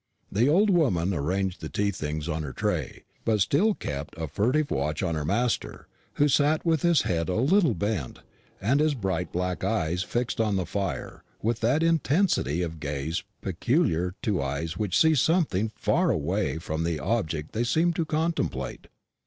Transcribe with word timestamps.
The 0.31 0.49
old 0.49 0.71
woman 0.71 1.13
arranged 1.13 1.61
the 1.61 1.69
tea 1.69 1.91
things 1.91 2.27
on 2.27 2.41
her 2.41 2.53
tray, 2.53 3.03
but 3.23 3.39
still 3.41 3.75
kept 3.75 4.17
a 4.17 4.27
furtive 4.27 4.71
watch 4.71 5.03
on 5.03 5.13
her 5.13 5.23
master, 5.23 5.87
who 6.13 6.27
sat 6.27 6.65
with 6.65 6.81
his 6.81 7.03
head 7.03 7.29
a 7.29 7.35
little 7.35 7.75
bent, 7.75 8.21
and 8.59 8.79
his 8.79 8.95
bright 8.95 9.31
black 9.31 9.63
eyes 9.63 10.01
fixed 10.01 10.41
on 10.41 10.55
the 10.55 10.65
fire 10.65 11.23
with 11.43 11.59
that 11.59 11.83
intensity 11.83 12.63
of 12.63 12.79
gaze 12.79 13.21
peculiar 13.41 14.15
to 14.23 14.41
eyes 14.41 14.75
which 14.75 14.97
see 14.99 15.13
something 15.13 15.71
far 15.75 16.09
away 16.09 16.57
from 16.57 16.83
the 16.83 16.97
object 16.99 17.51
they 17.51 17.63
seem 17.63 17.93
to 17.93 18.03
contemplate. 18.03 18.87